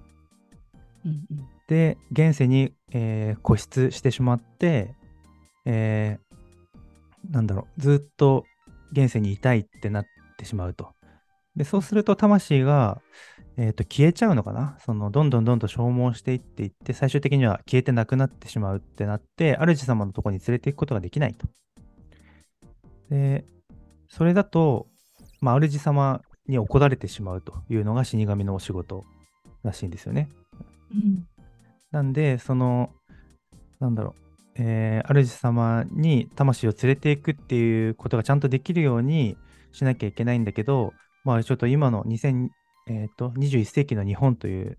[1.04, 4.94] うんうん、で、現世に、えー、固執してしまって、
[5.64, 8.44] えー、なんだろう、ずっと
[8.92, 10.06] 現世にいたいってなっ
[10.36, 10.94] てしまうと。
[11.56, 13.02] で、そうすると魂が、
[13.60, 14.78] えー、と消えちゃうのかな？
[14.84, 21.48] そのどんどんどんどん消耗していっていって最終的には消えてなくなってしまうってなって主様のところに連れていくことができないと。
[23.10, 23.44] で
[24.08, 24.86] それだと、
[25.40, 29.04] まあ、主様に怒られてしまうというのが死神のお仕事
[29.64, 30.28] らしいんですよね。
[30.92, 31.26] うん、
[31.90, 32.90] なんでその
[33.80, 34.22] なんだろう
[34.60, 39.36] えー、主様に魂を連れていくっていうことがちゃんとできるように
[39.70, 40.92] しなきゃいけないんだけど、
[41.24, 42.02] まあちょっと今の
[42.88, 44.78] えっ、ー、と、21世紀の日本という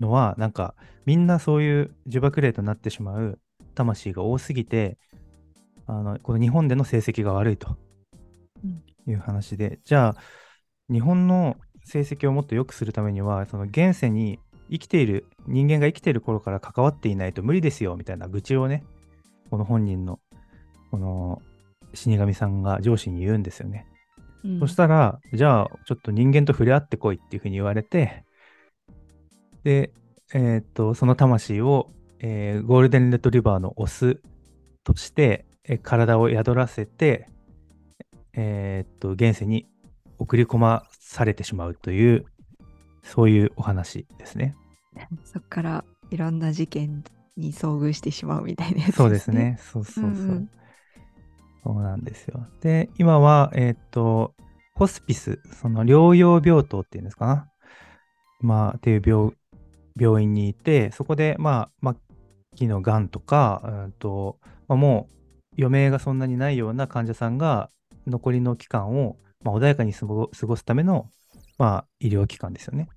[0.00, 0.74] のは、なんか、
[1.06, 3.38] みんなそういう呪縛霊となってしまう
[3.74, 4.96] 魂が多すぎて、
[5.86, 7.76] あのこの日本での成績が悪いと
[9.08, 10.16] いう話で、じゃあ
[10.88, 14.38] 日本の成績をもっと良くするためにはその現世に
[14.70, 18.84] 生きている人間が生きている頃から関わっていないと無理ですよみたいな愚痴をね
[19.50, 20.20] この本人の
[20.92, 21.42] この
[21.92, 23.86] 死神さんが上司に言うんですよね。
[24.44, 28.24] うんそしたら、じゃあ、ちょっと人間と触れ合ってこいっていうふうに言われて、
[29.64, 29.92] で、
[30.32, 31.88] えーっと、その魂を、
[32.20, 34.20] えーゴールデンレトリバーのオス
[34.84, 37.28] として、えー体を宿らせて、
[38.34, 39.66] えーっと、現世に
[40.18, 42.24] 送り込まされてしまうという、
[43.02, 44.54] そういうお話ですね。
[45.24, 47.04] そっからいろんな事件
[47.36, 49.30] に遭遇してしまうみたいなやつそうです。
[49.30, 49.58] ね。
[49.60, 50.04] そうそうそう。
[50.04, 50.50] うんうん
[51.62, 52.46] そうなんですよ。
[52.60, 54.34] で、今は、えーっと、
[54.74, 57.48] ホスピス、その療養病棟っていうんですかな？
[58.40, 59.32] まあ、っていう病
[59.96, 62.00] 病院にいて、そこで、まあ、末
[62.56, 65.14] 期のがんとか、うんとまあ、もう
[65.58, 67.68] 余命がそんなにないような患者さんが、
[68.06, 71.10] 残りの期間を、まあ、穏やかに過ご過ごすための、
[71.58, 72.88] まあ、医療機関ですよね。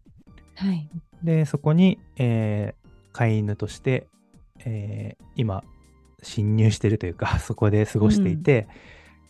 [0.55, 0.89] はい。
[1.23, 2.83] で、そこに、えー
[3.15, 4.07] 飼い犬として、
[4.65, 5.63] えー今、
[6.23, 8.67] 侵入してるというか、 そこで過ごしていて、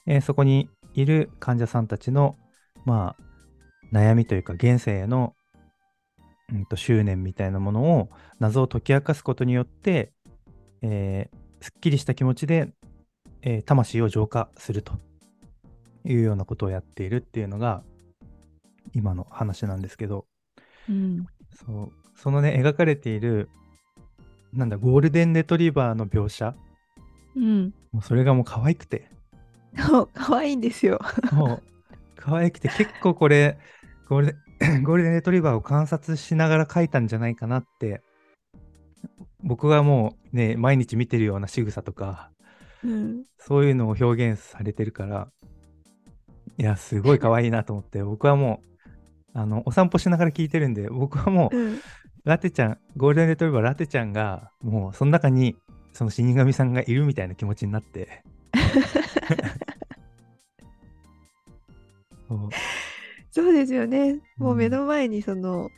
[0.06, 2.38] えーそこにいる患者さんたちの、
[2.86, 5.34] まあ、悩みというか、現世への、
[6.54, 10.12] うん、と執念みたいなものを、謎を解き明かすことによって、
[10.82, 12.74] えーすっきりした気持ちで、
[13.42, 15.00] えー魂を浄化すると
[16.04, 17.84] いうようなことをやっているっていうのが、
[18.94, 20.26] 今の話なんですけど、
[20.90, 21.26] うん。
[21.52, 23.50] そう、そのね、描かれている、
[24.52, 26.56] なんだ、ゴールデンレトリバーの描写、
[27.36, 27.74] うん。
[27.92, 29.10] もうそれがもう可愛くて、
[29.78, 31.00] そう、可愛いんですよ。
[31.32, 31.64] もう
[32.16, 33.58] 可愛くて、結構これ、
[34.08, 38.02] ゴールデン ゴールデンレトリバーを観察しながら描いたんじゃないかなって、
[39.42, 42.32] 僕がもうね、毎日見てるような仕草とか、
[42.84, 43.24] うん。
[43.38, 45.28] そういうのを表現されてるから、
[46.58, 48.62] いや、すごい可愛いなと思って、僕はも
[49.36, 51.80] う、あの、お散歩しながら聞いてるんで、僕はもう、うん。
[52.24, 55.58] ラテちゃん、ゴールデンレトリバーラテちゃんが、もうその中に
[55.94, 58.24] その死神さんがいるみたいな気持ちになって。
[63.32, 64.22] そうですよね。
[64.38, 65.70] もううん目の前にその、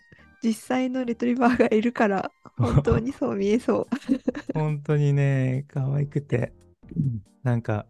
[0.44, 3.88] 実際のレトリバーがいるから、本当にそう見えそう。
[4.54, 6.54] 本当にね、可愛くて、
[7.44, 7.86] なんか、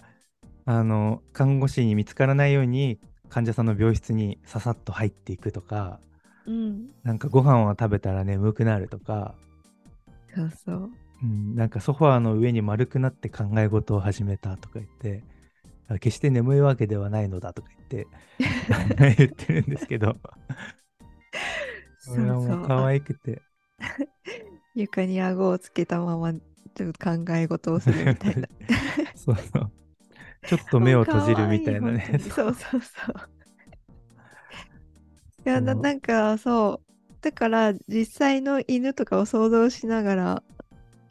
[0.66, 6.00] あの、看護師に見つからないように患者さんの病室にささっと入っていくとか、
[6.46, 6.90] うん。
[7.04, 9.36] なんかご飯を食べたら眠くなるとか、
[10.36, 10.92] そうそう。
[11.24, 15.24] うん、なんかソファーの上に丸くなって考え事を始めたとか言って、
[15.88, 18.08] あ決して眠いわけではないのだとか言って
[19.18, 20.18] 言ってるんですけど、
[21.98, 22.40] そこれは。
[22.40, 23.42] もう可あ愛くて、
[24.76, 28.48] 床に顎をつけたまま、ちょっと考え事をするみたいな。
[29.16, 29.72] そうそう。
[30.46, 33.30] ちょっと目を閉じるみたいなねそうそうそう。
[35.46, 37.14] いやな、なんかそう。
[37.22, 40.44] だから実際の犬とかを想像しながら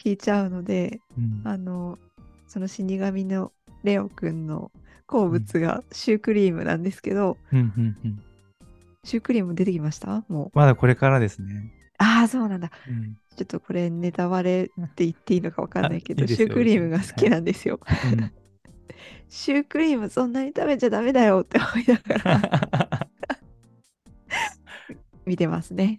[0.05, 1.99] 聞いちゃうので、うんあの、
[2.47, 4.71] その死神のレオくんの
[5.07, 8.23] 好物がシュークリームなんですけど、うんうんうん
[9.07, 10.25] シュークリーム出てきました？
[10.29, 10.51] もう。
[10.59, 11.71] まだこれからですね。
[11.99, 12.71] ああ、そうなんだ。
[12.89, 17.81] うんちょっとこれネタバレって言っていいのかわかんないけど、シュークリームが好きなんですよ。
[18.13, 18.33] うん
[19.29, 23.09] シュークリームそんなに食べちゃダメだよって思いながら
[25.27, 25.99] 見てますね。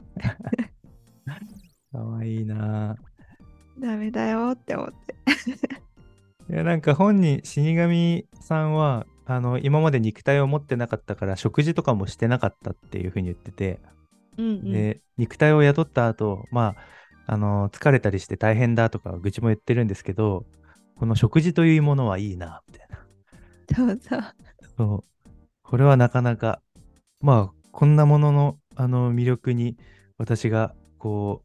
[4.11, 5.15] ダメだよって思って。
[6.49, 13.79] いやなんか本人死神さんはあの今まで肉体を持ってなかったから食事とかもしてなかったっていうふうに言ってて、
[14.37, 14.71] うんうん。
[14.71, 16.75] で肉体を雇った後ま
[17.25, 20.45] ああの疲れたりして大変だとか愚痴も言ってるんですけど
[20.97, 22.97] この食事というものはいいなみたいな
[23.75, 24.21] そうそう。
[24.77, 25.29] そう
[25.63, 26.61] これはなかなか
[27.21, 29.77] まあこんなもののあの魅力に
[30.17, 31.43] 私がこ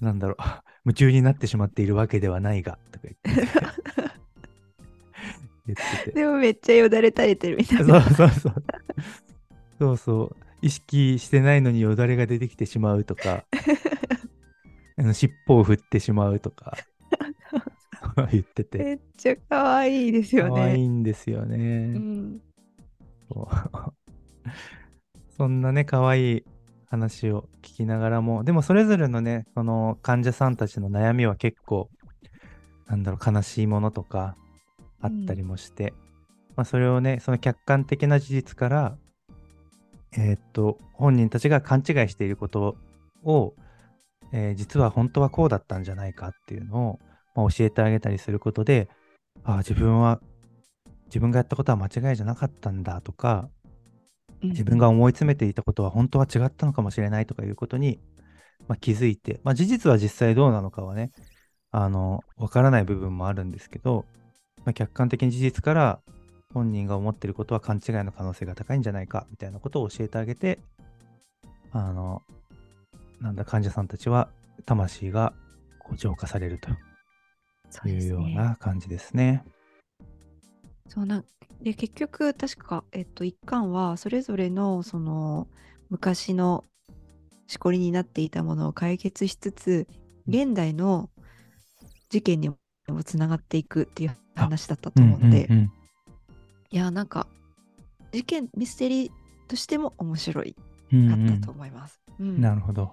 [0.00, 3.42] うなんだろう夢中になってしまっているわけではないがとか言って
[5.66, 8.02] 言っててでもめっちゃよだれ垂れてるみたいそうな。
[8.02, 8.54] そうそう。
[9.78, 10.36] そうそう。
[10.62, 13.44] 意識してないのによだれが出てきてしまうとか、
[14.98, 16.76] あの尻尾を振ってしまうとか、
[18.30, 20.78] 言ってて、めっちゃ可愛いですよ可愛ね。
[20.80, 21.56] いんですようね。
[21.98, 22.40] ん。
[23.32, 23.48] そう
[25.36, 26.44] そんなね、可愛い
[26.90, 31.88] 話を聞きながらも、でもそれぞれのね、その患者さんたちの悩みは結構、
[32.88, 34.36] なんだろう、悲しいものとか
[35.00, 35.94] あったりもして、
[36.56, 38.98] まあ、それをね、その客観的な事実から、
[40.16, 42.76] えーっと、本人たちが勘違いしていること
[43.22, 43.54] を、
[44.32, 46.98] えー実は本当はこうだったんじゃないかっていうのを、
[47.36, 48.88] まあ、教えてあげたりすることで、
[49.44, 50.20] ああ、自分は
[51.06, 53.59] 自分がやったことは間違いじゃなかったんだとか、うん
[54.42, 58.00] 自分が思い詰めていたことは本当は違ったのかもしれないとかいうことに、
[58.68, 61.10] まあ、気づいて、まあ、事実は実際どうなのかはね、
[61.70, 64.04] あの、わからない部分もあるんですけど、
[64.64, 66.00] まあ、客観的に事実から
[66.52, 70.58] 本人が思っていることは勘違いの可能性が高いんじゃないかみたいなことを教えてあげて、
[71.72, 72.22] あの、
[73.20, 74.28] なんだ、患者さんたちは
[74.66, 75.32] 魂が
[75.78, 78.30] こう浄化されるというよう。
[78.30, 79.44] な感じですね。
[80.88, 81.24] そうなん
[81.62, 85.46] で結局確か、えっと、一巻はそれぞれのその
[85.90, 86.64] 昔の
[87.46, 89.86] しこりになっていたものを解決しつつ
[90.26, 91.10] 現代の
[92.08, 92.56] 事件にも
[93.04, 95.72] つながっていくっていう話だったと思うので、うんうんうん。
[96.70, 97.26] いやなんか
[98.12, 99.10] 事件ミステリー
[99.48, 100.56] としても面白い
[100.92, 102.00] うんかうんったと思います。
[102.18, 102.40] うん。
[102.40, 102.92] なるほど。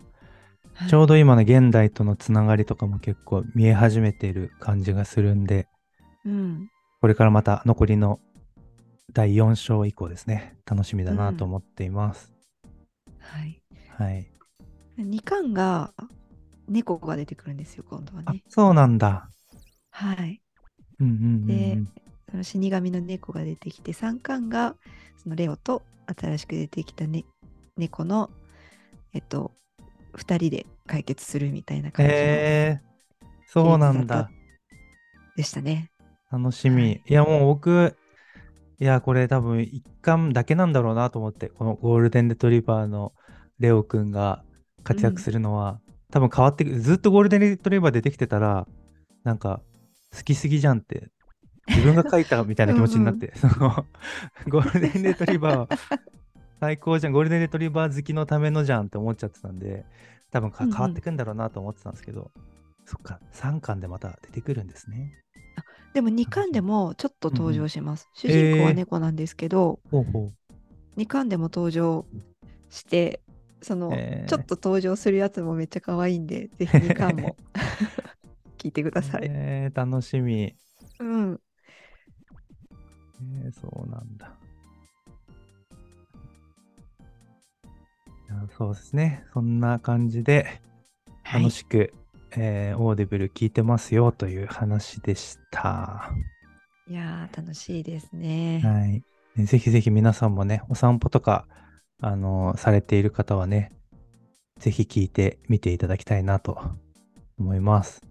[0.74, 0.89] はい。
[0.89, 5.68] ちょうど今の現代とのつながりとかも結構見え始めている感じがするんで、
[6.26, 6.70] うん。
[7.01, 8.20] これからまた残りの
[9.14, 12.34] 第4章以降ですね、楽しみだなと思っています。
[13.20, 13.62] はい、
[13.97, 14.32] はい。
[14.99, 15.93] 2巻が
[16.68, 19.30] 猫が出てくるんですよ今度はあね。、そうなんだ。
[19.91, 20.41] はい
[20.99, 21.78] うんうんうんうんで
[22.30, 24.76] その死神の猫が出てきて3巻が
[25.24, 25.82] そのレオと
[26.20, 27.24] 新しく出てきた、ね、
[27.78, 28.30] 猫の
[29.14, 29.51] えっと
[30.14, 32.22] 2人で解決するみたいな感じのへ
[32.82, 32.88] え
[33.47, 34.30] そうなんだ。
[35.38, 35.89] でしたね。
[36.32, 36.84] 楽しみ。
[36.84, 37.95] はいい、や、もう僕、
[38.80, 43.13] いや、これ多分一巻だけなんだろうなと思って、このゴールデンレトリバーの
[43.59, 44.43] レオくんが
[44.84, 45.80] 活躍するのは、
[46.11, 48.67] 多分変わってくずっとゴールデンレトリバー出てきてたら、
[49.23, 49.61] なんか、
[50.15, 51.09] 好きすぎじゃんって、
[51.67, 53.86] 自分が書いたみたいな気持ちになって、 その、
[54.47, 55.80] ゴールデンレトリバー、
[56.59, 59.86] 最高じゃん、ゴールデンレトリバー好きのためのじゃんって思っちゃってたんで、
[60.32, 62.32] 多分変わってくんだろうなと思ってたんですけど、
[62.86, 65.23] そっか、3巻でまた出てくるんですね。
[65.98, 68.08] でも2巻でもちょっと登場します。
[68.14, 71.00] 主ん人公はえー猫なんですけど、ほうほう。
[71.00, 72.06] 2巻でも登場
[72.70, 73.20] して
[73.64, 77.36] その、えーちょっと登場するやつもめっちゃ可愛いんでぜひ2巻も
[78.60, 79.22] 聞いてください。
[79.24, 80.56] えー、楽しみ。
[81.00, 81.41] うん、
[83.43, 84.36] えー、そうなんだ。
[88.56, 89.26] そうですね。
[89.34, 90.62] そんな感じで
[91.24, 91.91] はい楽しく、
[92.36, 96.11] えーオーディブル聞いてますよという話でした。
[96.89, 98.61] いやー楽しいですね。
[98.63, 99.03] はい。
[99.36, 101.47] ねぜひぜひ皆さんもね、お散歩とか、
[102.01, 103.71] あのーされている方はね、
[104.59, 106.59] ぜひ聞いてみていただきたいなと
[107.38, 108.01] 思います。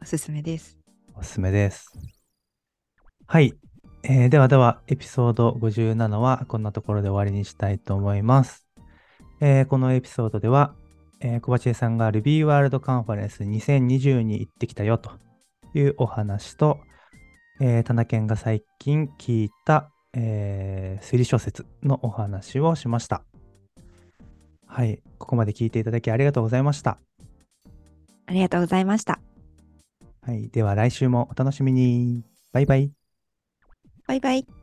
[0.00, 0.78] おすすめです。
[1.14, 1.92] おすすめです。
[3.26, 3.54] はい。
[4.02, 8.66] えーではでは、エピソード57はこんなところで終わりにしたいと思います。
[9.40, 10.74] えーこのエピソードでは、
[11.26, 15.10] えー小鉢江さんが Ruby World Conference 2020に行ってきたよと
[15.74, 16.78] いうお話と、
[17.60, 23.24] えー、田中健が最近聞いた、えー推理小説のお話をしました。
[24.66, 25.02] はい。
[25.18, 26.98] ここまで聞いていただきありがとうございました。
[28.26, 29.20] ありがとうございました。
[30.22, 30.48] はい。
[30.48, 32.24] では来週もお楽しみに。
[32.52, 32.90] バイバイ。
[34.06, 34.55] バイバイ。